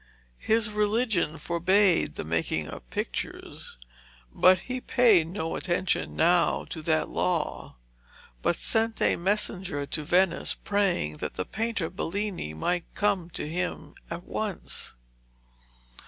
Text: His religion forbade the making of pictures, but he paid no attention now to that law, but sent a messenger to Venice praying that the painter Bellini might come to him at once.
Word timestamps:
His 0.39 0.71
religion 0.71 1.37
forbade 1.37 2.15
the 2.15 2.23
making 2.23 2.67
of 2.67 2.89
pictures, 2.89 3.77
but 4.33 4.61
he 4.61 4.81
paid 4.81 5.27
no 5.27 5.55
attention 5.55 6.15
now 6.15 6.65
to 6.71 6.81
that 6.81 7.07
law, 7.07 7.75
but 8.41 8.55
sent 8.55 8.99
a 8.99 9.15
messenger 9.15 9.85
to 9.85 10.03
Venice 10.03 10.55
praying 10.55 11.17
that 11.17 11.35
the 11.35 11.45
painter 11.45 11.91
Bellini 11.91 12.55
might 12.55 12.85
come 12.95 13.29
to 13.29 13.47
him 13.47 13.93
at 14.09 14.23
once. 14.23 14.95